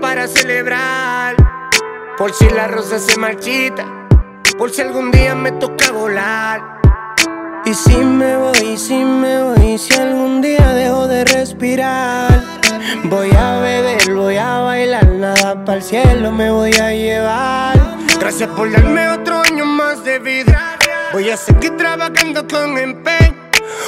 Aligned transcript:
para 0.00 0.28
celebrar. 0.28 1.36
Por 2.18 2.34
si 2.34 2.48
la 2.50 2.68
rosa 2.68 2.98
se 2.98 3.18
marchita, 3.18 3.86
por 4.58 4.70
si 4.70 4.82
algún 4.82 5.10
día 5.10 5.34
me 5.34 5.52
toca 5.52 5.90
volar. 5.90 6.80
Y 7.64 7.72
si 7.72 7.96
me 7.96 8.36
voy, 8.36 8.76
si 8.76 9.02
me 9.02 9.42
voy, 9.42 9.78
si 9.78 9.94
algún 9.94 10.42
día 10.42 10.74
dejo 10.74 11.06
de 11.06 11.24
respirar. 11.24 12.42
Voy 13.04 13.30
a 13.30 13.60
beber, 13.60 14.12
voy 14.12 14.36
a 14.36 14.58
bailar, 14.58 15.06
nada 15.06 15.64
para 15.64 15.78
el 15.78 15.82
cielo 15.82 16.30
me 16.30 16.50
voy 16.50 16.72
a 16.74 16.90
llevar. 16.90 17.96
Gracias 18.20 18.50
por 18.50 18.70
darme 18.70 19.08
otro 19.08 19.40
año 19.40 19.64
más 19.64 20.04
de 20.04 20.18
vida. 20.18 20.76
Voy 21.12 21.30
a 21.30 21.38
seguir 21.38 21.76
trabajando 21.78 22.46
con 22.46 22.76
empeño, 22.76 23.34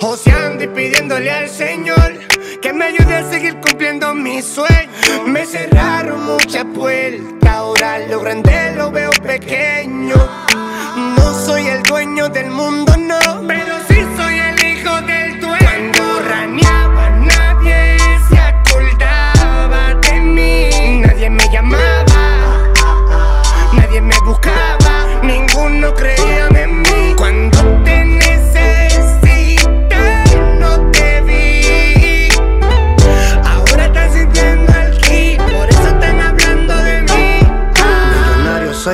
joseando 0.00 0.64
y 0.64 0.68
pidiéndole 0.68 1.30
al 1.30 1.48
Señor 1.48 2.05
que 2.60 2.72
me 2.72 2.86
ayude 2.86 3.14
a 3.16 3.30
seguir 3.30 3.56
cumpliendo 3.60 4.14
mis 4.14 4.44
sueños. 4.44 4.90
Me 5.26 5.44
cerraron 5.44 6.24
muchas 6.24 6.64
puertas, 6.74 7.54
ahora 7.54 7.98
lo 8.00 8.20
grande 8.20 8.72
lo 8.76 8.90
veo 8.90 9.10
pequeño. 9.10 10.16
No 11.16 11.34
soy 11.34 11.66
el 11.68 11.82
dueño 11.82 12.28
del 12.28 12.50
mundo, 12.50 12.85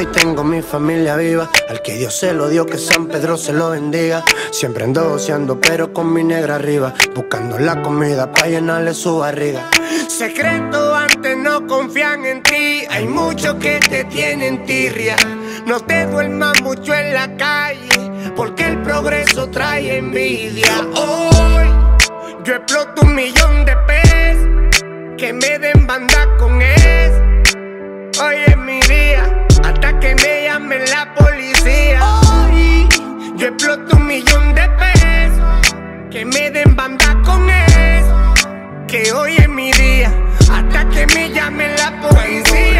Soy, 0.02 0.10
tengo 0.12 0.42
mi 0.42 0.62
familia 0.62 1.16
viva. 1.16 1.48
Al 1.68 1.80
que 1.80 1.94
Dios 1.94 2.16
se 2.16 2.32
lo 2.32 2.48
dio, 2.48 2.66
que 2.66 2.76
San 2.76 3.06
Pedro 3.06 3.36
se 3.36 3.52
lo 3.52 3.70
bendiga. 3.70 4.24
Siempre 4.50 4.84
ando 4.84 5.60
pero 5.60 5.92
con 5.92 6.12
mi 6.12 6.24
negra 6.24 6.56
arriba. 6.56 6.92
Buscando 7.14 7.58
la 7.58 7.80
comida 7.82 8.32
para 8.32 8.48
llenarle 8.48 8.94
su 8.94 9.18
barriga. 9.18 9.70
Secreto, 10.08 10.94
antes 10.94 11.36
no 11.36 11.66
confían 11.68 12.24
en 12.24 12.42
ti. 12.42 12.84
Hay 12.90 13.06
muchos 13.06 13.54
que 13.56 13.78
te 13.78 14.04
tienen 14.04 14.64
tirria. 14.64 15.16
No 15.66 15.78
te 15.78 16.06
duermas 16.06 16.60
mucho 16.62 16.94
en 16.94 17.14
la 17.14 17.36
calle, 17.36 18.32
porque 18.34 18.66
el 18.66 18.82
progreso 18.82 19.48
trae 19.50 19.98
envidia. 19.98 20.66
Hoy 20.96 21.66
yo 22.44 22.56
exploto 22.56 23.02
un 23.02 23.14
millón 23.14 23.64
de 23.64 23.76
pesos. 23.86 25.16
Que 25.16 25.32
me 25.32 25.58
den 25.60 25.86
banda 25.86 26.26
con. 26.38 26.52
Hoy 28.20 28.36
es 28.46 28.48
mi 28.48 28.51
Que 38.92 39.10
hoy 39.10 39.36
es 39.38 39.48
mi 39.48 39.72
día, 39.72 40.12
hasta 40.52 40.86
que 40.90 41.06
me 41.14 41.30
llame 41.30 41.66
la 41.78 41.98
policía. 42.02 42.71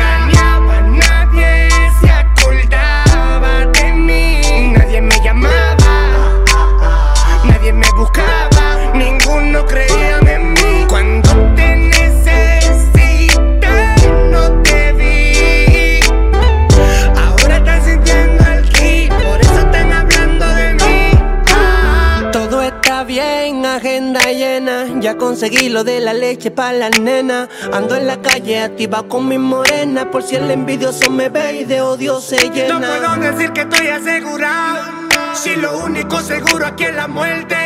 Ya 25.01 25.17
conseguí 25.17 25.71
lo 25.71 25.83
de 25.83 26.01
la 26.01 26.13
leche 26.13 26.51
para 26.51 26.75
la 26.75 26.91
nena. 26.91 27.49
Ando 27.73 27.97
en 27.97 28.07
la 28.07 28.21
calle 28.21 28.61
activa 28.61 29.03
con 29.09 29.27
mi 29.27 29.39
morena. 29.39 30.11
Por 30.11 30.23
si 30.23 30.37
el 30.37 30.51
envidioso 30.51 31.11
me 31.11 31.31
ve 31.31 31.61
y 31.61 31.65
de 31.65 31.81
odio 31.81 32.21
se 32.21 32.51
llena. 32.51 32.79
No 32.79 32.87
puedo 32.87 33.33
decir 33.33 33.51
que 33.53 33.63
estoy 33.63 33.87
asegurado. 33.87 34.79
Si 35.33 35.57
lo 35.57 35.79
único 35.79 36.21
seguro 36.21 36.67
aquí 36.67 36.85
es 36.85 36.95
la 36.95 37.09
muerte. 37.09 37.57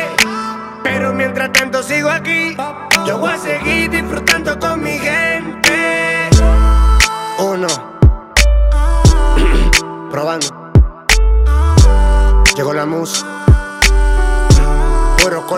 Pero 0.81 1.13
mientras 1.13 1.51
tanto 1.51 1.83
sigo 1.83 2.09
aquí, 2.09 2.55
yo 3.05 3.17
voy 3.17 3.33
a 3.33 3.37
seguir 3.37 3.89
disfrutando 3.89 4.57
con 4.57 4.81
mi 4.81 4.97
gente. 4.97 6.29
Uno. 7.39 7.67
Probando. 10.09 10.71
Llegó 12.55 12.73
la 12.73 12.85
musa. 12.85 13.46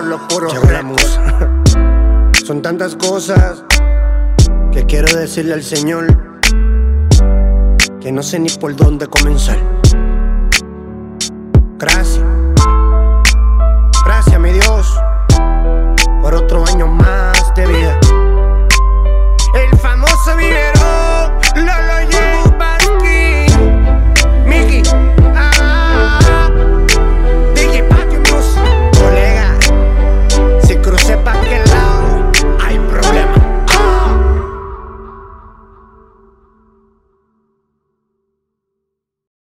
con 0.00 0.10
los 0.10 0.20
puros. 0.22 0.52
Llegó 0.54 0.70
la 0.70 0.82
musa. 0.82 1.22
Son 2.46 2.62
tantas 2.62 2.96
cosas 2.96 3.64
que 4.72 4.86
quiero 4.86 5.14
decirle 5.14 5.54
al 5.54 5.62
Señor 5.62 6.06
que 8.00 8.10
no 8.10 8.22
sé 8.22 8.38
ni 8.38 8.48
por 8.48 8.74
dónde 8.74 9.06
comenzar. 9.06 9.58
Gracias 11.78 12.29